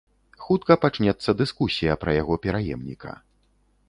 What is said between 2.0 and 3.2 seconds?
пра яго пераемніка.